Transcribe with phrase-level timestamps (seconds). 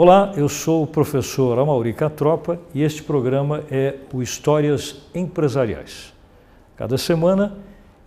[0.00, 6.14] Olá, eu sou o professor Amauri Catropa e este programa é o Histórias Empresariais.
[6.76, 7.58] Cada semana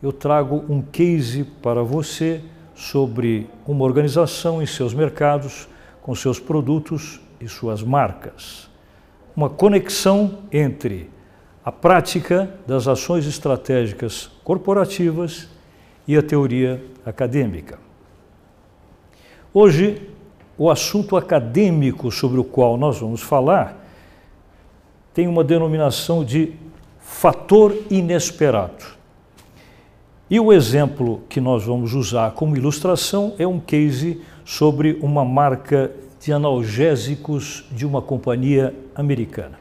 [0.01, 2.41] eu trago um case para você
[2.73, 5.67] sobre uma organização em seus mercados,
[6.01, 8.69] com seus produtos e suas marcas.
[9.35, 11.09] Uma conexão entre
[11.61, 15.49] a prática das ações estratégicas corporativas
[16.07, 17.77] e a teoria acadêmica.
[19.53, 20.10] Hoje
[20.61, 23.83] o assunto acadêmico sobre o qual nós vamos falar
[25.11, 26.53] tem uma denominação de
[26.99, 28.85] fator inesperado.
[30.29, 35.89] E o exemplo que nós vamos usar como ilustração é um case sobre uma marca
[36.19, 39.57] de analgésicos de uma companhia americana.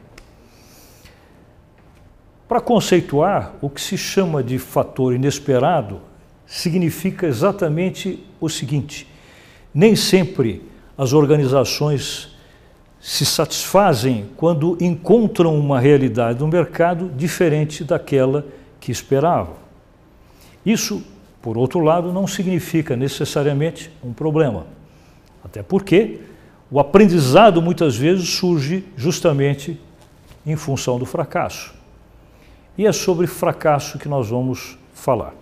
[2.47, 5.99] Para conceituar, o que se chama de fator inesperado
[6.45, 9.07] significa exatamente o seguinte:
[9.73, 10.69] nem sempre
[11.01, 12.29] as organizações
[12.99, 18.45] se satisfazem quando encontram uma realidade no mercado diferente daquela
[18.79, 19.55] que esperavam.
[20.63, 21.03] Isso,
[21.41, 24.67] por outro lado, não significa necessariamente um problema,
[25.43, 26.19] até porque
[26.69, 29.81] o aprendizado muitas vezes surge justamente
[30.45, 31.73] em função do fracasso.
[32.77, 35.33] E é sobre fracasso que nós vamos falar.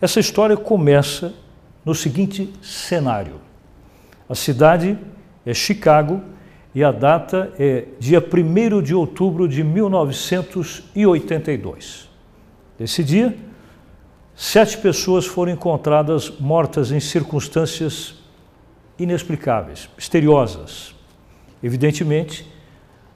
[0.00, 1.32] Essa história começa
[1.84, 3.53] no seguinte cenário.
[4.28, 4.98] A cidade
[5.44, 6.22] é Chicago
[6.74, 12.08] e a data é dia 1 de outubro de 1982.
[12.78, 13.36] Nesse dia,
[14.34, 18.14] sete pessoas foram encontradas mortas em circunstâncias
[18.98, 20.94] inexplicáveis, misteriosas.
[21.62, 22.50] Evidentemente,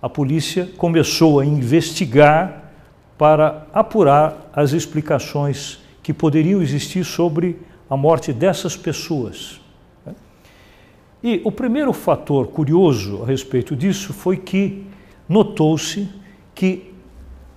[0.01, 2.71] a polícia começou a investigar
[3.17, 7.59] para apurar as explicações que poderiam existir sobre
[7.91, 9.61] a morte dessas pessoas.
[11.23, 14.85] E o primeiro fator curioso a respeito disso foi que
[15.29, 16.09] notou-se
[16.55, 16.93] que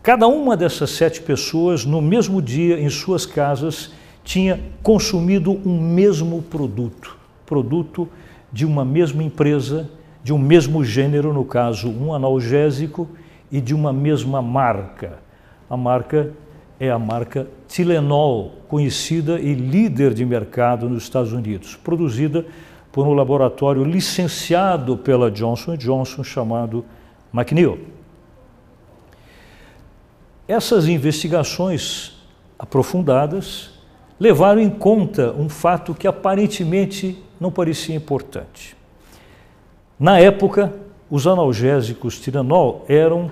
[0.01, 3.91] cada uma dessas sete pessoas, no mesmo dia, em suas casas,
[4.23, 8.09] tinha consumido um mesmo produto, produto
[8.51, 9.89] de uma mesma empresa,
[10.23, 13.07] de um mesmo gênero, no caso, um analgésico,
[13.51, 15.19] e de uma mesma marca.
[15.69, 16.31] A marca
[16.79, 22.45] é a marca Tilenol, conhecida e líder de mercado nos Estados Unidos, produzida
[22.91, 26.85] por um laboratório licenciado pela Johnson Johnson chamado
[27.34, 27.79] McNeil.
[30.47, 32.22] Essas investigações
[32.59, 33.72] aprofundadas
[34.19, 38.75] levaram em conta um fato que aparentemente não parecia importante.
[39.97, 40.73] Na época,
[41.09, 43.31] os analgésicos Tiranol eram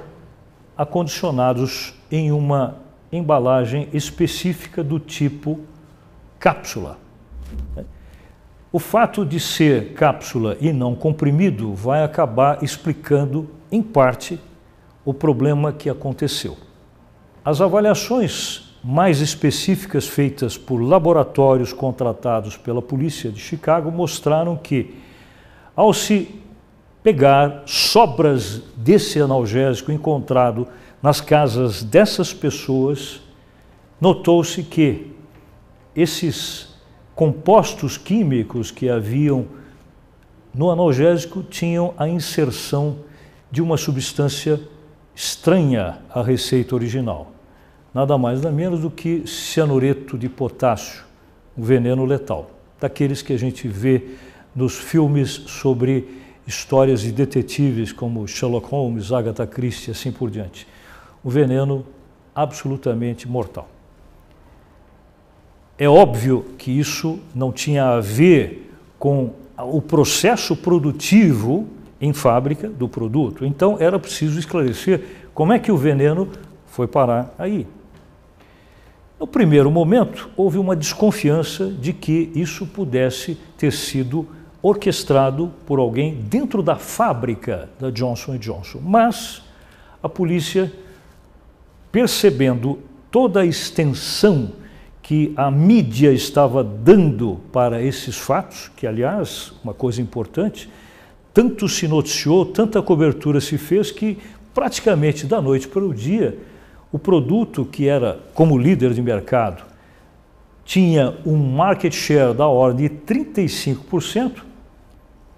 [0.78, 2.78] acondicionados em uma
[3.12, 5.60] embalagem específica do tipo
[6.40, 6.98] cápsula.
[8.72, 14.40] O fato de ser cápsula e não comprimido vai acabar explicando, em parte,
[15.04, 16.56] o problema que aconteceu.
[17.44, 24.96] As avaliações mais específicas feitas por laboratórios contratados pela polícia de Chicago mostraram que,
[25.76, 26.40] ao se
[27.02, 30.68] pegar sobras desse analgésico encontrado
[31.02, 33.20] nas casas dessas pessoas,
[34.00, 35.12] notou-se que
[35.96, 36.69] esses
[37.20, 39.46] compostos químicos que haviam
[40.56, 43.00] no analgésico tinham a inserção
[43.52, 44.58] de uma substância
[45.14, 47.34] estranha à receita original.
[47.94, 51.04] Nada mais nada menos do que cianureto de potássio,
[51.58, 54.12] um veneno letal, daqueles que a gente vê
[54.56, 56.08] nos filmes sobre
[56.48, 60.66] histórias de detetives como Sherlock Holmes, Agatha Christie assim por diante.
[61.26, 61.86] Um veneno
[62.34, 63.68] absolutamente mortal.
[65.80, 71.68] É óbvio que isso não tinha a ver com o processo produtivo
[72.02, 73.46] em fábrica do produto.
[73.46, 75.02] Então era preciso esclarecer
[75.34, 76.28] como é que o veneno
[76.68, 77.66] foi parar aí.
[79.18, 84.28] No primeiro momento, houve uma desconfiança de que isso pudesse ter sido
[84.62, 88.80] orquestrado por alguém dentro da fábrica da Johnson Johnson.
[88.84, 89.44] Mas
[90.04, 90.72] a polícia,
[91.90, 92.80] percebendo
[93.10, 94.52] toda a extensão
[95.10, 100.70] que a mídia estava dando para esses fatos, que, aliás, uma coisa importante,
[101.34, 104.20] tanto se noticiou, tanta cobertura se fez, que
[104.54, 106.38] praticamente da noite para o dia,
[106.92, 109.64] o produto que era como líder de mercado
[110.64, 114.44] tinha um market share da ordem de 35%,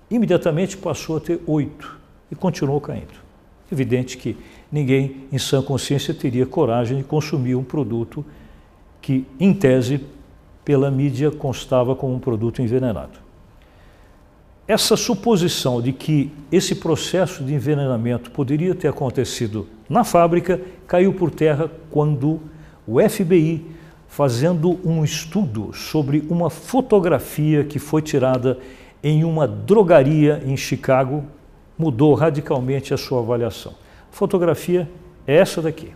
[0.10, 1.70] imediatamente passou a ter 8%
[2.30, 3.22] e continuou caindo.
[3.72, 4.36] Evidente que
[4.70, 8.26] ninguém em sã consciência teria coragem de consumir um produto
[9.02, 10.02] que, em tese,
[10.64, 13.20] pela mídia constava como um produto envenenado.
[14.68, 21.30] essa suposição de que esse processo de envenenamento poderia ter acontecido na fábrica caiu por
[21.30, 22.40] terra quando
[22.88, 23.66] o FBI,
[24.08, 28.58] fazendo um estudo sobre uma fotografia que foi tirada
[29.04, 31.26] em uma drogaria em Chicago,
[31.78, 33.74] mudou radicalmente a sua avaliação.
[34.12, 34.90] A fotografia
[35.28, 35.92] é essa daqui.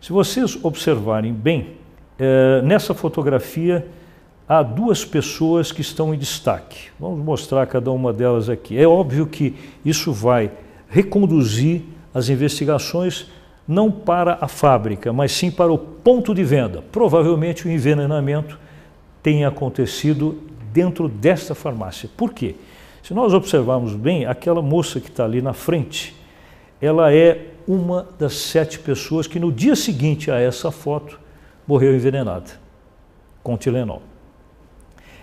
[0.00, 1.74] Se vocês observarem bem,
[2.18, 3.86] é, nessa fotografia
[4.48, 6.88] há duas pessoas que estão em destaque.
[6.98, 8.78] Vamos mostrar cada uma delas aqui.
[8.78, 9.54] É óbvio que
[9.84, 10.50] isso vai
[10.88, 11.82] reconduzir
[12.14, 13.30] as investigações
[13.66, 16.82] não para a fábrica, mas sim para o ponto de venda.
[16.90, 18.58] Provavelmente o envenenamento
[19.22, 20.38] tenha acontecido
[20.72, 22.08] dentro desta farmácia.
[22.16, 22.54] Por quê?
[23.02, 26.16] Se nós observarmos bem, aquela moça que está ali na frente,
[26.80, 31.20] ela é uma das sete pessoas que no dia seguinte a essa foto
[31.66, 32.50] morreu envenenada
[33.42, 34.00] com Tilenol.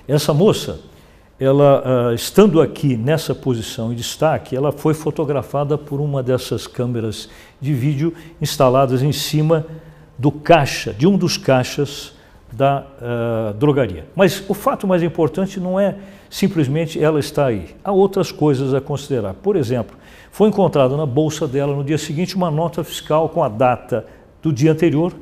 [0.07, 0.79] Essa moça,
[1.39, 7.27] ela uh, estando aqui nessa posição em destaque, ela foi fotografada por uma dessas câmeras
[7.59, 9.65] de vídeo instaladas em cima
[10.15, 12.13] do caixa, de um dos caixas
[12.51, 14.05] da uh, drogaria.
[14.15, 15.95] Mas o fato mais importante não é
[16.29, 17.75] simplesmente ela estar aí.
[17.83, 19.33] Há outras coisas a considerar.
[19.33, 19.97] Por exemplo,
[20.31, 24.05] foi encontrada na bolsa dela no dia seguinte uma nota fiscal com a data
[24.41, 25.13] do dia anterior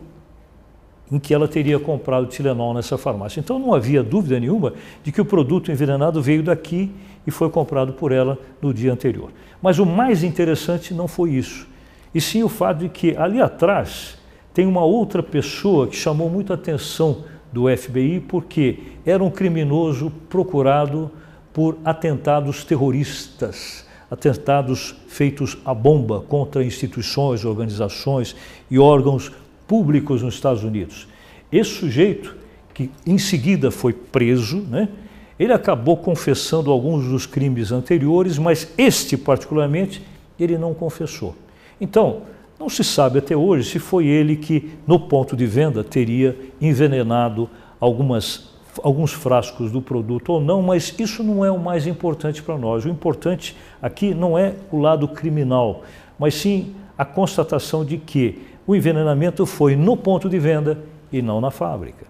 [1.12, 3.40] em que ela teria comprado Tilenol nessa farmácia.
[3.40, 4.74] Então não havia dúvida nenhuma
[5.04, 6.92] de que o produto envenenado veio daqui
[7.26, 9.32] e foi comprado por ela no dia anterior.
[9.62, 11.68] Mas o mais interessante não foi isso,
[12.14, 14.18] e sim o fato de que ali atrás
[14.54, 17.24] tem uma outra pessoa que chamou muita atenção
[17.54, 21.12] do FBI porque era um criminoso procurado
[21.54, 28.36] por atentados terroristas, atentados feitos a bomba contra instituições, organizações
[28.72, 29.32] e órgãos
[29.68, 31.08] públicos nos Estados Unidos.
[31.52, 32.36] Esse sujeito,
[32.74, 34.90] que em seguida foi preso, né,
[35.38, 40.02] ele acabou confessando alguns dos crimes anteriores, mas este particularmente
[40.40, 41.36] ele não confessou.
[41.80, 42.24] Então,
[42.64, 47.50] não se sabe até hoje se foi ele que, no ponto de venda, teria envenenado
[47.78, 52.58] algumas, alguns frascos do produto ou não, mas isso não é o mais importante para
[52.58, 52.86] nós.
[52.86, 55.84] O importante aqui não é o lado criminal,
[56.18, 60.80] mas sim a constatação de que o envenenamento foi no ponto de venda
[61.12, 62.06] e não na fábrica.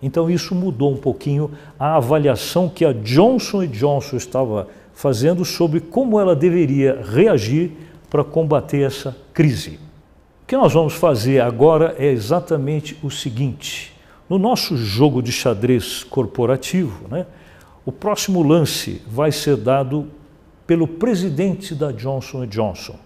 [0.00, 6.18] Então isso mudou um pouquinho a avaliação que a Johnson Johnson estava fazendo sobre como
[6.18, 7.72] ela deveria reagir
[8.08, 9.89] para combater essa crise.
[10.50, 13.92] Que nós vamos fazer agora é exatamente o seguinte:
[14.28, 17.24] no nosso jogo de xadrez corporativo, né,
[17.86, 20.08] o próximo lance vai ser dado
[20.66, 22.96] pelo presidente da Johnson Johnson,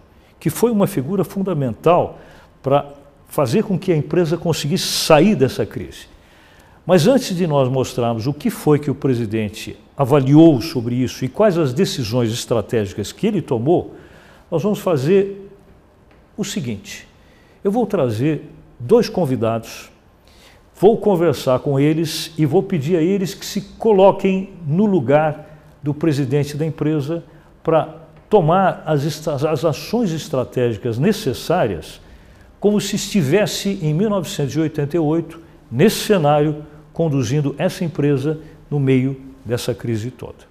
[0.40, 2.18] que foi uma figura fundamental
[2.62, 2.94] para
[3.28, 6.06] fazer com que a empresa conseguisse sair dessa crise.
[6.86, 11.28] Mas antes de nós mostrarmos o que foi que o presidente avaliou sobre isso e
[11.28, 13.96] quais as decisões estratégicas que ele tomou,
[14.50, 15.46] nós vamos fazer
[16.38, 17.06] o seguinte:
[17.64, 19.90] eu vou trazer dois convidados,
[20.78, 25.94] vou conversar com eles e vou pedir a eles que se coloquem no lugar do
[25.94, 27.24] presidente da empresa
[27.62, 32.00] para tomar as, as ações estratégicas necessárias
[32.60, 35.38] como se estivesse em 1988,
[35.70, 38.40] nesse cenário, conduzindo essa empresa
[38.70, 40.46] no meio dessa crise toda.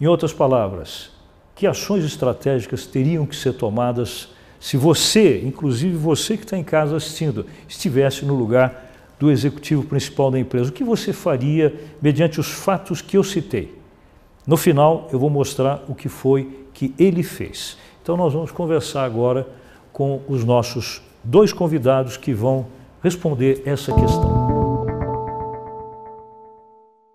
[0.00, 1.10] Em outras palavras,
[1.54, 4.30] que ações estratégicas teriam que ser tomadas
[4.60, 8.86] se você, inclusive você que está em casa assistindo, estivesse no lugar
[9.18, 10.70] do executivo principal da empresa?
[10.70, 13.76] O que você faria mediante os fatos que eu citei?
[14.46, 17.76] No final, eu vou mostrar o que foi que ele fez.
[18.02, 19.46] Então, nós vamos conversar agora
[19.92, 22.66] com os nossos dois convidados que vão
[23.02, 24.48] responder essa questão.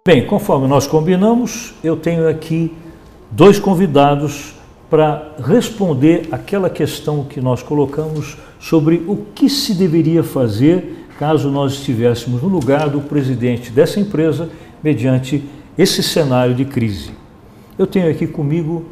[0.05, 2.75] Bem, conforme nós combinamos, eu tenho aqui
[3.31, 4.53] dois convidados
[4.93, 11.73] para responder aquela questão que nós colocamos sobre o que se deveria fazer caso nós
[11.73, 14.51] estivéssemos no lugar do presidente dessa empresa
[14.83, 15.43] mediante
[15.75, 17.09] esse cenário de crise.
[17.75, 18.85] Eu tenho aqui comigo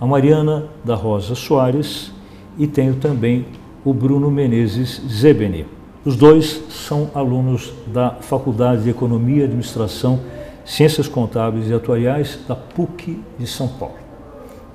[0.00, 2.12] a Mariana da Rosa Soares
[2.56, 3.44] e tenho também
[3.84, 5.66] o Bruno Menezes Zebeni.
[6.04, 10.20] Os dois são alunos da Faculdade de Economia, Administração,
[10.64, 14.07] Ciências Contábeis e Atuariais da PUC de São Paulo.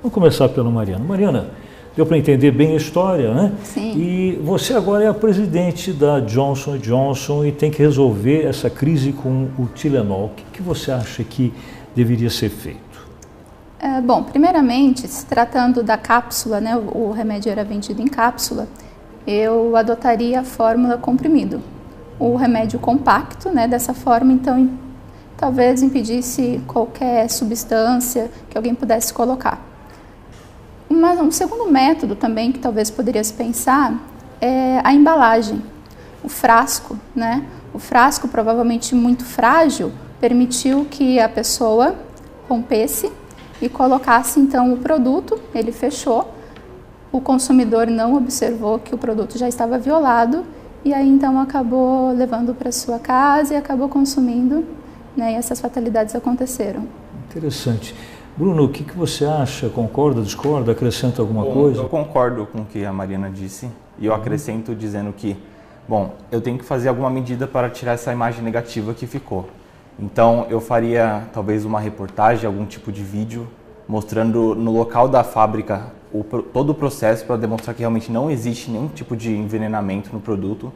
[0.04, 1.02] Vamos começar pela Mariana.
[1.02, 1.46] Mariana,
[1.96, 3.52] deu para entender bem a história, né?
[3.62, 3.94] Sim.
[3.96, 9.14] E você agora é a presidente da Johnson Johnson e tem que resolver essa crise
[9.14, 10.26] com o Tilenol.
[10.26, 11.54] O que, que você acha que
[11.96, 13.08] deveria ser feito?
[13.78, 18.68] É, bom, primeiramente, se tratando da cápsula, né, o remédio era vendido em cápsula,
[19.26, 21.62] eu adotaria a fórmula comprimido.
[22.18, 24.68] O remédio compacto, né, dessa forma, então,
[25.34, 29.72] talvez impedisse qualquer substância que alguém pudesse colocar.
[30.88, 33.98] Uma, um segundo método também que talvez poderia se pensar
[34.40, 35.62] é a embalagem,
[36.22, 37.44] o frasco, né?
[37.72, 41.96] O frasco, provavelmente muito frágil, permitiu que a pessoa
[42.48, 43.10] rompesse
[43.60, 46.32] e colocasse então o produto, ele fechou,
[47.10, 50.44] o consumidor não observou que o produto já estava violado
[50.84, 54.64] e aí então acabou levando para sua casa e acabou consumindo,
[55.16, 55.32] né?
[55.32, 56.86] E essas fatalidades aconteceram.
[57.30, 57.94] Interessante.
[58.36, 59.68] Bruno, o que, que você acha?
[59.68, 61.80] Concorda, discorda, acrescenta alguma Bom, coisa?
[61.80, 64.18] Eu concordo com o que a Marina disse e eu uhum.
[64.18, 65.36] acrescento dizendo que,
[65.88, 69.48] bom, eu tenho que fazer alguma medida para tirar essa imagem negativa que ficou.
[70.00, 73.46] Então eu faria talvez uma reportagem, algum tipo de vídeo
[73.86, 78.68] mostrando no local da fábrica o, todo o processo para demonstrar que realmente não existe
[78.68, 80.72] nenhum tipo de envenenamento no produto.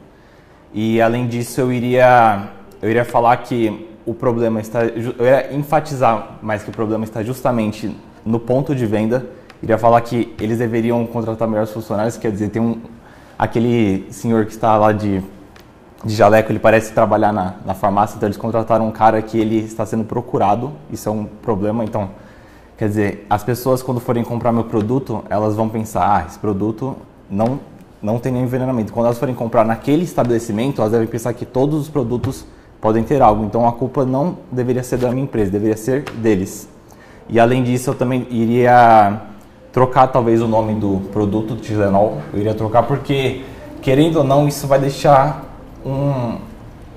[0.72, 2.50] E além disso eu iria
[2.80, 7.22] eu iria falar que o problema está eu iria enfatizar mais que o problema está
[7.22, 9.26] justamente no ponto de venda.
[9.62, 12.80] Iria falar que eles deveriam contratar melhores funcionários, quer dizer, tem um
[13.38, 15.22] aquele senhor que está lá de
[16.04, 19.58] de jaleco, ele parece trabalhar na, na farmácia, então eles contrataram um cara que ele
[19.58, 22.10] está sendo procurado, isso é um problema, então,
[22.76, 26.96] quer dizer, as pessoas quando forem comprar meu produto, elas vão pensar, ah, esse produto
[27.28, 27.58] não,
[28.00, 28.92] não tem nenhum envenenamento.
[28.92, 32.46] Quando elas forem comprar naquele estabelecimento, elas devem pensar que todos os produtos
[32.80, 36.68] podem ter algo, então a culpa não deveria ser da minha empresa, deveria ser deles.
[37.28, 39.20] E além disso, eu também iria
[39.72, 43.44] trocar talvez o nome do produto, Tilenol, eu iria trocar porque,
[43.82, 45.44] querendo ou não, isso vai deixar
[45.84, 46.36] um,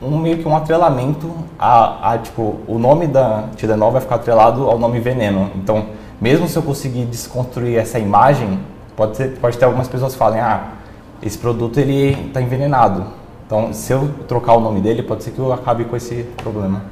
[0.01, 4.69] um meio que um atrelamento a, a, tipo, o nome da Tilenol vai ficar atrelado
[4.69, 5.51] ao nome veneno.
[5.55, 5.85] Então,
[6.19, 8.59] mesmo se eu conseguir desconstruir essa imagem,
[8.95, 10.69] pode, ser, pode ter algumas pessoas falem, ah,
[11.21, 13.05] esse produto ele está envenenado.
[13.51, 16.83] Então, se eu trocar o nome dele, pode ser que eu acabe com esse problema.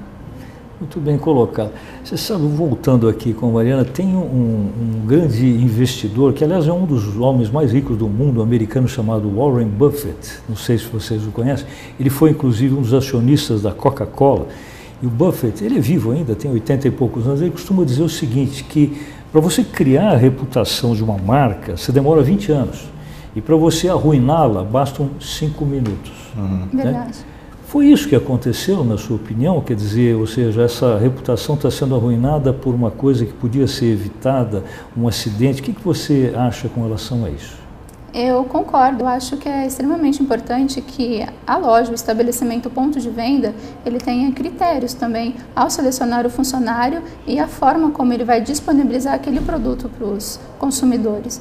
[0.77, 1.71] Muito bem colocado.
[2.03, 6.73] Você sabe, voltando aqui com a Mariana, tem um, um, grande investidor, que aliás é
[6.73, 10.41] um dos homens mais ricos do mundo, americano chamado Warren Buffett.
[10.49, 11.65] Não sei se vocês o conhecem.
[11.97, 14.47] Ele foi inclusive um dos acionistas da Coca-Cola.
[15.01, 18.03] E o Buffett, ele é vivo ainda, tem 80 e poucos anos, ele costuma dizer
[18.03, 19.01] o seguinte, que
[19.31, 22.98] para você criar a reputação de uma marca, você demora 20 anos.
[23.39, 26.11] E para você arruiná-la, bastam 5 minutos.
[26.35, 26.67] Uhum.
[26.73, 26.83] Né?
[26.83, 27.19] Verdade.
[27.67, 29.61] Foi isso que aconteceu, na sua opinião?
[29.61, 33.93] Quer dizer, ou seja, essa reputação está sendo arruinada por uma coisa que podia ser
[33.93, 34.65] evitada,
[34.97, 35.61] um acidente.
[35.61, 37.57] O que, que você acha com relação a isso?
[38.13, 42.99] Eu concordo, eu acho que é extremamente importante que a loja, o estabelecimento, o ponto
[42.99, 43.53] de venda,
[43.85, 49.13] ele tenha critérios também ao selecionar o funcionário e a forma como ele vai disponibilizar
[49.13, 51.39] aquele produto para os consumidores,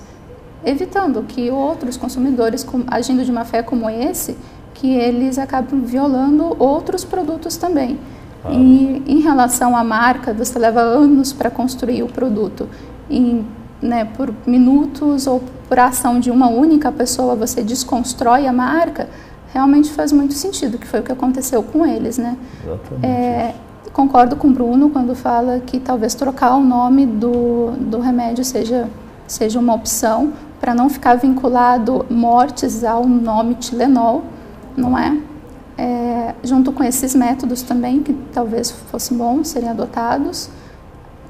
[0.65, 4.37] evitando que outros consumidores, agindo de uma fé como esse,
[4.75, 7.99] que eles acabam violando outros produtos também.
[8.45, 8.53] Ah.
[8.53, 12.69] E em relação à marca, você leva anos para construir o produto.
[13.11, 13.45] E,
[13.83, 19.09] né, por minutos ou por ação de uma única pessoa você desconstrói a marca,
[19.53, 22.37] realmente faz muito sentido, que foi o que aconteceu com eles, né?
[23.03, 23.55] É,
[23.93, 28.89] concordo com o Bruno quando fala que talvez trocar o nome do, do remédio seja,
[29.27, 34.25] seja uma opção para não ficar vinculado mortes ao nome Tilenol,
[34.77, 35.17] não é?
[35.77, 36.35] é?
[36.43, 40.51] Junto com esses métodos também, que talvez fossem bons serem adotados,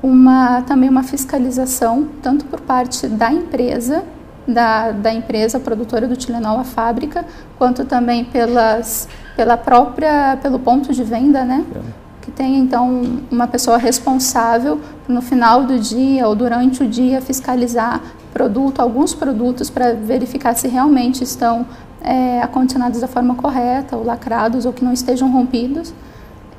[0.02, 4.04] uma, também uma fiscalização, tanto por parte da empresa,
[4.47, 7.25] da, da empresa produtora do Tilenol, a fábrica,
[7.58, 11.64] quanto também pelas, pela própria, pelo ponto de venda, né?
[11.75, 12.08] É.
[12.38, 13.02] Tem então
[13.33, 18.00] uma pessoa responsável no final do dia ou durante o dia fiscalizar
[18.33, 21.66] produto, alguns produtos para verificar se realmente estão
[22.00, 25.92] é, acondicionados da forma correta, ou lacrados, ou que não estejam rompidos.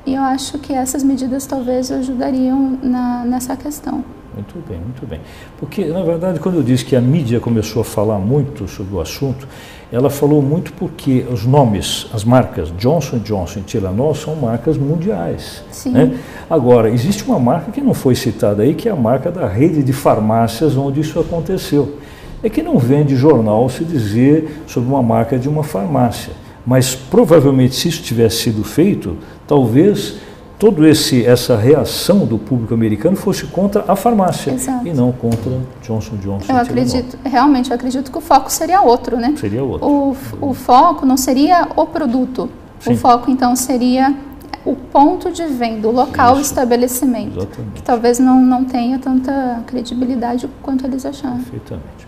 [0.04, 4.04] E eu acho que essas medidas talvez ajudariam na, nessa questão.
[4.34, 5.20] Muito bem, muito bem.
[5.58, 9.00] Porque, na verdade, quando eu disse que a mídia começou a falar muito sobre o
[9.00, 9.46] assunto,
[9.92, 15.64] ela falou muito porque os nomes, as marcas Johnson Johnson e Tylenol são marcas mundiais.
[15.70, 15.90] Sim.
[15.90, 16.18] Né?
[16.48, 19.82] Agora, existe uma marca que não foi citada aí, que é a marca da rede
[19.82, 21.98] de farmácias onde isso aconteceu
[22.42, 26.32] é que não vende jornal se dizer sobre uma marca de uma farmácia.
[26.66, 30.16] Mas provavelmente se isso tivesse sido feito, talvez
[30.60, 34.86] toda essa reação do público americano fosse contra a farmácia Exato.
[34.86, 35.50] e não contra
[35.82, 36.52] Johnson Johnson.
[36.52, 39.34] Eu acredito, realmente, eu acredito que o foco seria outro, né?
[39.38, 39.88] Seria outro.
[39.88, 42.50] O, o foco não seria o produto.
[42.78, 42.92] Sim.
[42.92, 44.14] O foco então seria
[44.62, 46.40] o ponto de venda, o local, Isso.
[46.40, 47.72] o estabelecimento, Exatamente.
[47.76, 51.38] que talvez não, não tenha tanta credibilidade quanto eles acharam.
[51.38, 52.06] Perfeitamente.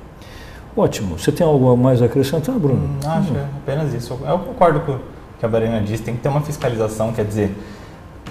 [0.76, 1.18] Ótimo.
[1.18, 2.84] Você tem algo mais a acrescentar, Bruno?
[2.84, 3.46] Hum, acho hum.
[3.62, 4.18] apenas isso.
[4.26, 5.00] Eu concordo com o
[5.38, 6.02] que a Barena disse.
[6.02, 7.54] Tem que ter uma fiscalização, quer dizer,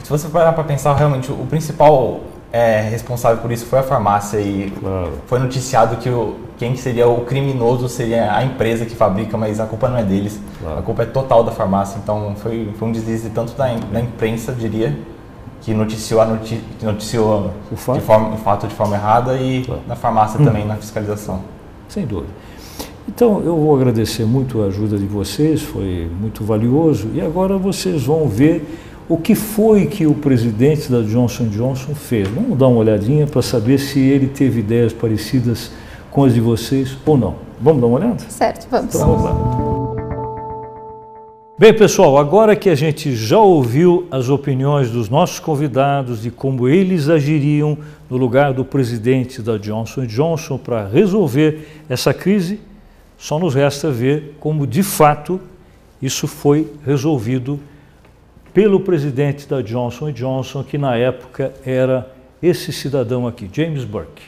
[0.03, 4.39] se você parar para pensar, realmente o principal é, responsável por isso foi a farmácia
[4.39, 5.13] e claro.
[5.25, 9.65] foi noticiado que o, quem seria o criminoso seria a empresa que fabrica, mas a
[9.65, 10.79] culpa não é deles, claro.
[10.79, 11.99] a culpa é total da farmácia.
[12.03, 14.97] Então foi, foi um deslize tanto da, da imprensa, diria,
[15.61, 17.99] que noticiou, a noti que noticiou o fato?
[17.99, 19.81] De forma, o fato de forma errada e claro.
[19.87, 20.45] na farmácia hum.
[20.45, 21.41] também, na fiscalização.
[21.87, 22.33] Sem dúvida.
[23.07, 28.03] Então eu vou agradecer muito a ajuda de vocês, foi muito valioso e agora vocês
[28.03, 28.63] vão ver
[29.11, 32.29] o que foi que o presidente da Johnson Johnson fez.
[32.29, 35.69] Vamos dar uma olhadinha para saber se ele teve ideias parecidas
[36.09, 37.35] com as de vocês ou não.
[37.59, 38.19] Vamos dar uma olhada?
[38.29, 38.95] Certo, vamos.
[38.95, 39.95] Então, vamos lá.
[41.59, 46.69] Bem, pessoal, agora que a gente já ouviu as opiniões dos nossos convidados de como
[46.69, 47.77] eles agiriam
[48.09, 52.61] no lugar do presidente da Johnson Johnson para resolver essa crise,
[53.17, 55.37] só nos resta ver como de fato
[56.01, 57.59] isso foi resolvido
[58.53, 64.23] pelo presidente da Johnson Johnson, que na época era esse cidadão aqui, James Burke.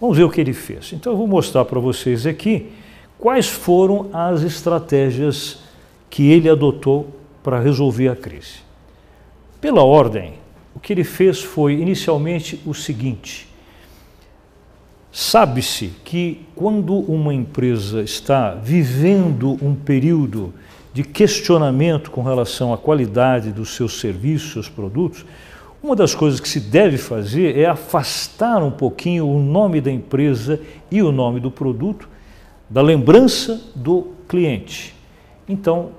[0.00, 0.92] Vamos ver o que ele fez.
[0.92, 2.70] Então eu vou mostrar para vocês aqui
[3.18, 5.60] quais foram as estratégias
[6.08, 7.08] que ele adotou
[7.42, 8.60] para resolver a crise.
[9.60, 10.34] Pela ordem,
[10.74, 13.48] o que ele fez foi inicialmente o seguinte:
[15.10, 20.54] sabe-se que quando uma empresa está vivendo um período
[20.98, 25.24] de questionamento com relação à qualidade dos seus serviços, seus produtos,
[25.80, 30.58] uma das coisas que se deve fazer é afastar um pouquinho o nome da empresa
[30.90, 32.08] e o nome do produto
[32.68, 34.92] da lembrança do cliente.
[35.48, 35.90] Então,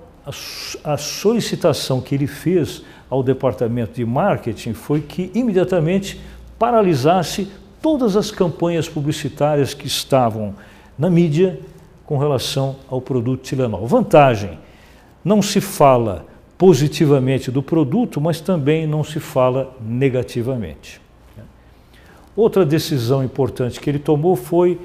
[0.83, 6.19] a, solicitação que ele fez ao departamento de marketing foi que imediatamente
[6.59, 7.49] paralisasse
[7.81, 10.55] todas as campanhas publicitárias que estavam
[10.97, 11.57] na mídia
[12.05, 13.87] com relação ao produto Tilenol.
[13.87, 14.59] Vantagem,
[15.23, 16.25] não se fala
[16.57, 21.01] positivamente do produto, mas também não se fala negativamente.
[22.35, 24.79] Outra decisão importante que ele tomou foi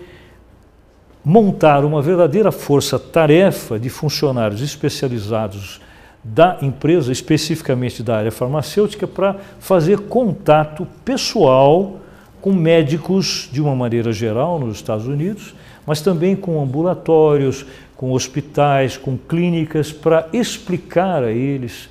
[1.24, 5.80] montar uma verdadeira força-tarefa de funcionários especializados
[6.22, 12.00] da empresa, especificamente da área farmacêutica, para fazer contato pessoal
[12.40, 15.54] com médicos de uma maneira geral nos Estados Unidos,
[15.86, 17.64] mas também com ambulatórios,
[18.04, 21.88] com hospitais, com clínicas, para explicar a eles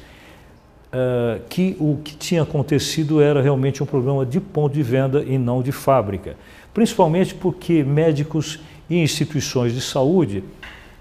[0.94, 5.40] uh, que o que tinha acontecido era realmente um problema de ponto de venda e
[5.40, 6.38] não de fábrica.
[6.72, 10.44] Principalmente porque médicos e instituições de saúde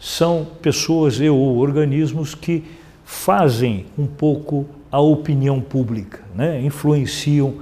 [0.00, 2.64] são pessoas e ou organismos que
[3.04, 6.58] fazem um pouco a opinião pública, né?
[6.62, 7.56] influenciam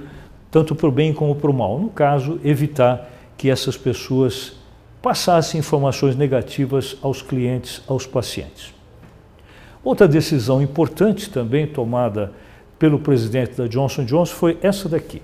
[0.49, 1.77] tanto para o bem como para o mal.
[1.77, 4.60] No caso, evitar que essas pessoas
[5.01, 8.73] passasse informações negativas aos clientes, aos pacientes.
[9.83, 12.31] Outra decisão importante também tomada
[12.77, 15.21] pelo presidente da Johnson Johnson foi essa daqui.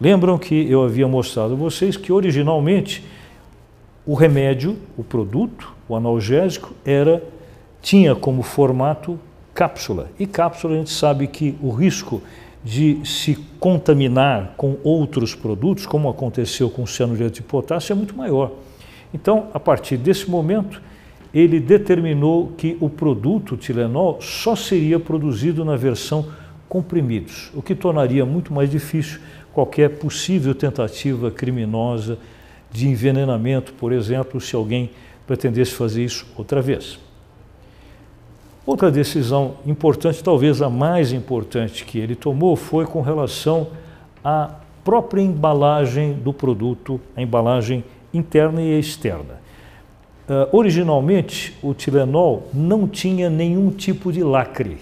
[0.00, 3.04] Lembram que eu havia mostrado a vocês que originalmente
[4.04, 7.22] o remédio, o produto, o analgésico era
[7.82, 9.18] tinha como formato
[9.54, 10.10] cápsula.
[10.18, 12.22] E cápsula a gente sabe que o risco
[12.62, 18.16] de se contaminar com outros produtos, como aconteceu com o cianureto de potássio, é muito
[18.16, 18.52] maior.
[19.16, 20.82] Então, a partir desse momento,
[21.32, 26.26] ele determinou que o produto Tilenol só seria produzido na versão
[26.68, 29.20] comprimidos, o que tornaria muito mais difícil
[29.54, 32.18] qualquer possível tentativa criminosa
[32.70, 34.90] de envenenamento, por exemplo, se alguém
[35.26, 36.98] pretendesse fazer isso outra vez.
[38.66, 43.68] Outra decisão importante, talvez a mais importante que ele tomou, foi com relação
[44.22, 47.82] à própria embalagem do produto, a embalagem
[48.16, 49.40] interna e externa.
[50.28, 54.78] Uh, originalmente, o Tilenol não tinha nenhum tipo de lacre.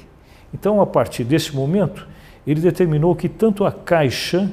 [0.52, 2.06] Então, a partir desse momento,
[2.46, 4.50] ele determinou que tanto a caixa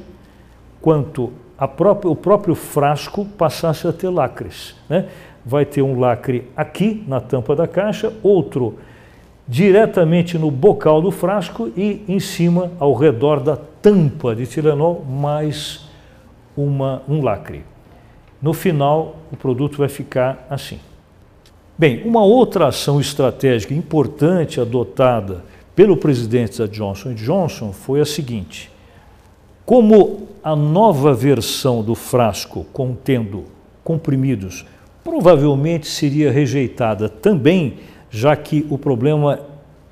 [0.82, 1.32] quanto
[1.68, 4.76] própria, o próprio frasco passasse a ter lacres.
[4.90, 5.08] Né?
[5.46, 8.80] Vai ter um lacre aqui na tampa da caixa, outro
[9.48, 15.90] diretamente no bocal do frasco e em cima, ao redor da tampa de Tilenol, mais
[16.56, 17.64] uma, um lacre.
[18.42, 20.80] No final, o produto vai ficar assim.
[21.78, 25.44] Bem, uma outra ação estratégica importante adotada
[25.76, 28.72] pelo presidente da Johnson Johnson foi a seguinte:
[29.66, 33.46] como a nova versão do frasco contendo
[33.84, 34.66] comprimidos
[35.04, 37.76] provavelmente seria rejeitada também,
[38.10, 39.40] já que o problema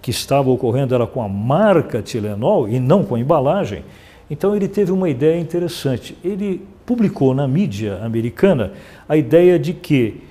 [0.02, 3.84] que estava ocorrendo era com a marca Tilenol e não com a embalagem,
[4.30, 6.16] então ele teve uma ideia interessante.
[6.24, 8.74] Ele publicou na mídia americana
[9.08, 10.24] a ideia de que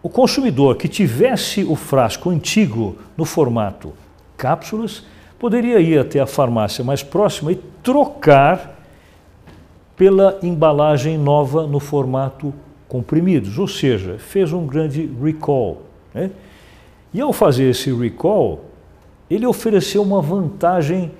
[0.00, 3.92] o consumidor que tivesse o frasco antigo no formato
[4.36, 5.02] cápsulas
[5.40, 8.80] poderia ir até a farmácia mais próxima e trocar
[9.96, 12.54] pela embalagem nova no formato
[12.86, 15.82] comprimidos, ou seja, fez um grande recall.
[16.14, 16.30] Né?
[17.12, 18.66] E ao fazer esse recall,
[19.28, 21.10] ele ofereceu uma vantagem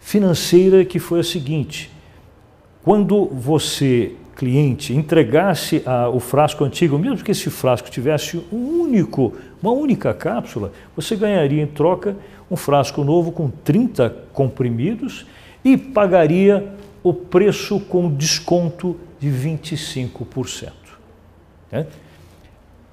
[0.00, 1.88] financeira que foi a seguinte:
[2.82, 9.34] quando você, cliente, entregasse a, o frasco antigo, mesmo que esse frasco tivesse um único,
[9.62, 12.16] uma única cápsula, você ganharia em troca
[12.50, 15.26] um frasco novo com 30 comprimidos
[15.64, 20.72] e pagaria o preço com desconto de 25%.
[21.70, 21.86] Né?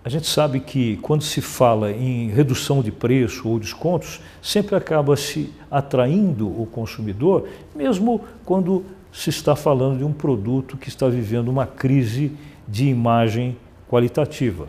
[0.03, 5.15] A gente sabe que quando se fala em redução de preço ou descontos, sempre acaba
[5.17, 11.47] se atraindo o consumidor, mesmo quando se está falando de um produto que está vivendo
[11.47, 12.33] uma crise
[12.67, 13.55] de imagem
[13.89, 14.67] qualitativa.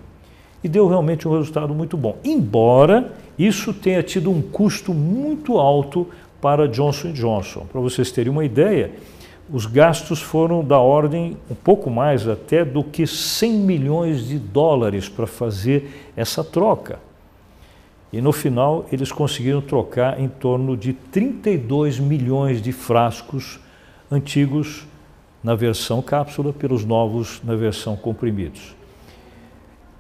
[0.63, 6.07] E deu realmente um resultado muito bom, embora isso tenha tido um custo muito alto
[6.41, 7.67] para Johnson Johnson.
[7.71, 8.93] Para vocês terem uma ideia,
[9.53, 15.09] os gastos foram da ordem um pouco mais até do que 100 milhões de dólares
[15.09, 17.01] para fazer essa troca.
[18.13, 23.59] E no final eles conseguiram trocar em torno de 32 milhões de frascos
[24.11, 24.87] antigos
[25.43, 28.75] na versão cápsula pelos novos na versão comprimidos.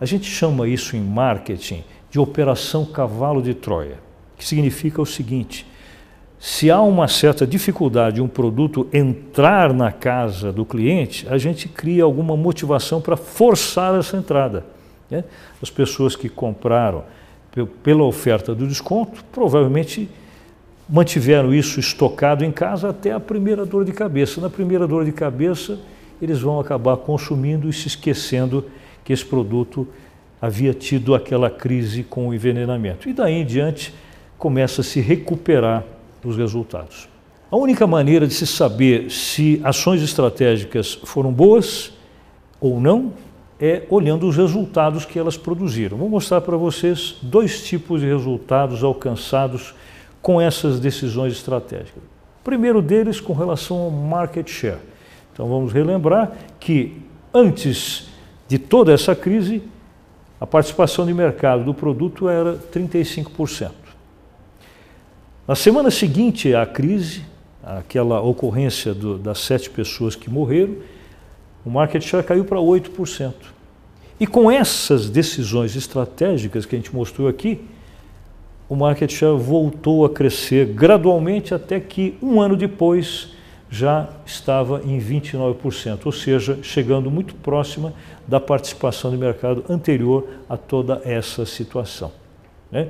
[0.01, 3.99] A gente chama isso em marketing de operação cavalo de Troia,
[4.37, 5.67] que significa o seguinte:
[6.39, 11.69] se há uma certa dificuldade de um produto entrar na casa do cliente, a gente
[11.69, 14.65] cria alguma motivação para forçar essa entrada.
[15.11, 15.25] Né?
[15.63, 17.05] As pessoas que compraram
[17.83, 20.09] pela oferta do desconto provavelmente
[20.89, 24.41] mantiveram isso estocado em casa até a primeira dor de cabeça.
[24.41, 25.79] Na primeira dor de cabeça,
[26.21, 28.65] eles vão acabar consumindo e se esquecendo
[29.05, 29.87] que esse produto
[30.41, 33.09] havia tido aquela crise com o envenenamento.
[33.09, 33.93] E daí em diante
[34.39, 35.85] começa a se recuperar
[36.25, 37.09] os resultados.
[37.51, 41.93] A única maneira de se saber se ações estratégicas foram boas
[42.61, 43.13] ou não
[43.59, 45.97] é olhando os resultados que elas produziram.
[45.97, 49.75] Vou mostrar para vocês dois tipos de resultados alcançados
[50.27, 52.03] com essas decisões estratégicas.
[52.43, 54.81] Primeiro deles com relação ao market share.
[55.33, 57.01] Então vamos relembrar que
[57.33, 58.09] antes
[58.49, 59.63] de toda essa crise,
[60.41, 63.71] a participação de mercado do produto era 35%.
[65.47, 67.23] Na semana seguinte à crise,
[67.63, 70.75] aquela ocorrência do, das sete pessoas que morreram,
[71.65, 73.33] o market share caiu para 8%.
[74.19, 77.65] E com essas decisões estratégicas que a gente mostrou aqui,
[78.69, 83.35] o market share voltou a crescer gradualmente até que um ano depois
[83.71, 87.93] já estava em 29%, ou seja, chegando muito próxima
[88.27, 92.13] da participação de mercado anterior a toda essa situação.
[92.71, 92.89] Né?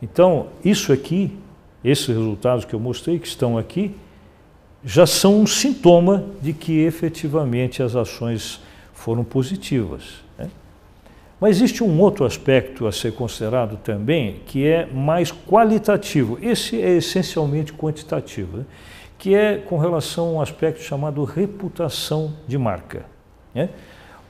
[0.00, 1.36] Então, isso aqui
[1.84, 3.94] esses resultados que eu mostrei, que estão aqui,
[4.84, 8.60] já são um sintoma de que efetivamente as ações
[8.92, 10.22] foram positivas.
[11.40, 16.38] Mas existe um outro aspecto a ser considerado também, que é mais qualitativo.
[16.42, 18.64] Esse é essencialmente quantitativo, né?
[19.18, 23.06] que é com relação a um aspecto chamado reputação de marca.
[23.54, 23.70] Né?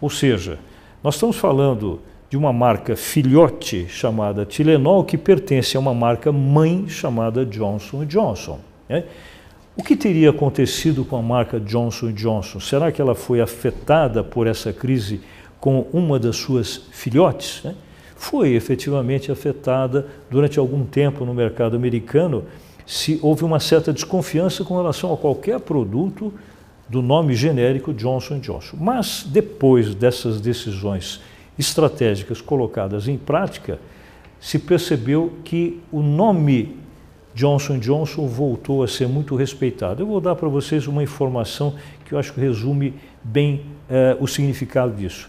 [0.00, 0.58] Ou seja,
[1.02, 6.88] nós estamos falando de uma marca filhote chamada Tilenol, que pertence a uma marca mãe
[6.88, 8.60] chamada Johnson Johnson.
[8.88, 9.02] Né?
[9.76, 12.60] O que teria acontecido com a marca Johnson Johnson?
[12.60, 15.20] Será que ela foi afetada por essa crise
[15.60, 17.62] com uma das suas filhotes?
[17.62, 17.74] Né?
[18.16, 22.44] Foi efetivamente afetada durante algum tempo no mercado americano.
[22.86, 26.32] Se houve uma certa desconfiança com relação a qualquer produto
[26.88, 28.76] do nome genérico Johnson Johnson.
[28.80, 31.20] Mas depois dessas decisões
[31.56, 33.78] estratégicas colocadas em prática,
[34.40, 36.76] se percebeu que o nome
[37.34, 40.02] Johnson Johnson voltou a ser muito respeitado.
[40.02, 44.26] Eu vou dar para vocês uma informação que eu acho que resume bem eh, o
[44.26, 45.28] significado disso.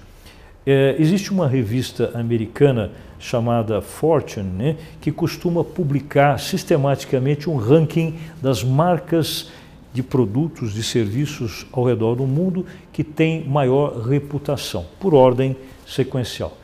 [0.65, 8.63] Eh, existe uma revista americana chamada Fortune, né, que costuma publicar sistematicamente um ranking das
[8.63, 9.49] marcas
[9.93, 16.57] de produtos, de serviços ao redor do mundo que têm maior reputação, por ordem sequencial.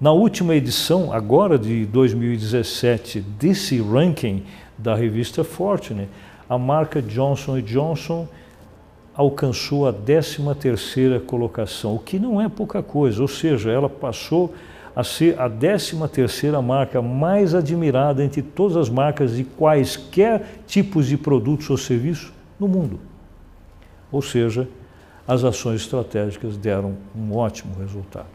[0.00, 4.42] Na última edição, agora de 2017, desse ranking
[4.76, 6.08] da revista Fortune,
[6.48, 8.26] a marca Johnson Johnson
[9.16, 14.52] alcançou a 13ª colocação, o que não é pouca coisa, ou seja, ela passou
[14.94, 21.16] a ser a 13ª marca mais admirada entre todas as marcas de quaisquer tipos de
[21.16, 23.00] produtos ou serviços no mundo.
[24.10, 24.68] Ou seja,
[25.26, 28.26] as ações estratégicas deram um ótimo resultado.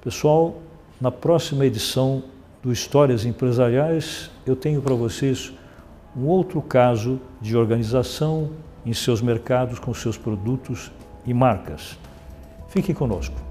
[0.00, 0.56] Pessoal,
[1.00, 2.22] na próxima edição
[2.62, 5.52] do Histórias Empresariais, eu tenho para vocês
[6.16, 8.50] um outro caso de organização
[8.86, 10.92] em seus mercados com seus produtos
[11.26, 11.98] e marcas.
[12.68, 13.45] Fique conosco.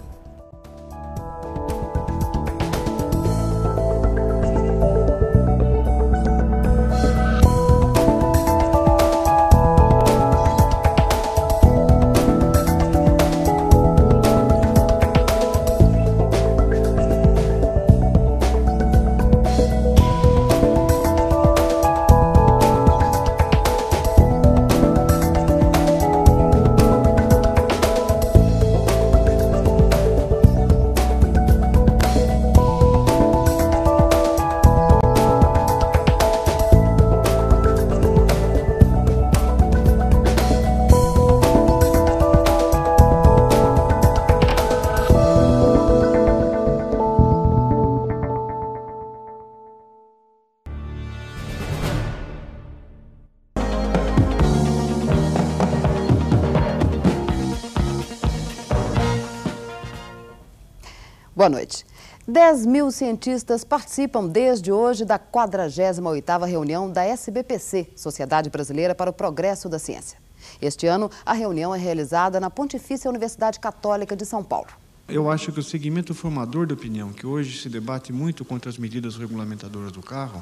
[61.36, 61.86] Boa noite.
[62.26, 69.14] 10 mil cientistas participam desde hoje da 48ª reunião da SBPC, Sociedade Brasileira para o
[69.14, 70.18] Progresso da Ciência.
[70.62, 74.70] Este ano, a reunião é realizada na Pontifícia Universidade Católica de São Paulo.
[75.10, 78.78] Eu acho que o segmento formador de opinião, que hoje se debate muito contra as
[78.78, 80.42] medidas regulamentadoras do carro,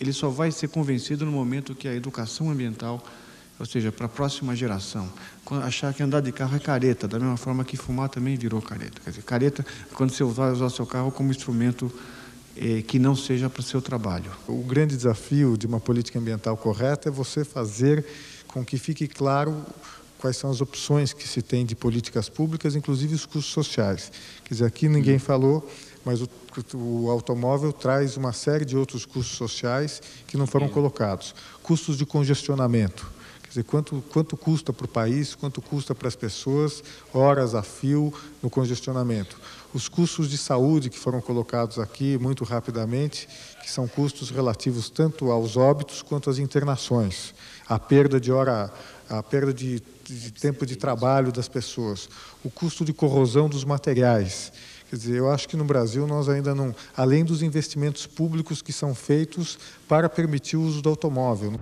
[0.00, 3.00] ele só vai ser convencido no momento que a educação ambiental
[3.58, 5.08] ou seja, para a próxima geração,
[5.62, 9.00] achar que andar de carro é careta, da mesma forma que fumar também virou careta.
[9.02, 11.90] Quer dizer, careta é quando você vai usar o seu carro como instrumento
[12.56, 14.30] eh, que não seja para o seu trabalho.
[14.48, 18.04] O grande desafio de uma política ambiental correta é você fazer
[18.48, 19.64] com que fique claro
[20.18, 24.10] quais são as opções que se tem de políticas públicas, inclusive os custos sociais.
[24.44, 25.68] Quer dizer, aqui ninguém falou,
[26.04, 26.28] mas o,
[26.74, 31.34] o, automóvel traz uma série de outros custos sociais que não foram colocados.
[31.62, 33.14] Custos de congestionamento
[33.54, 38.12] dizer, quanto, quanto custa para o país, quanto custa para as pessoas, horas a fio
[38.42, 39.38] no congestionamento.
[39.72, 43.28] Os custos de saúde que foram colocados aqui muito rapidamente,
[43.62, 47.34] que são custos relativos tanto aos óbitos quanto às internações,
[47.66, 48.72] a perda de hora,
[49.08, 52.08] a perda de, de tempo de trabalho das pessoas,
[52.44, 54.52] o custo de corrosão dos materiais.
[54.90, 58.72] Quer dizer, eu acho que no Brasil nós ainda não, além dos investimentos públicos que
[58.72, 61.58] são feitos para permitir o uso do automóvel.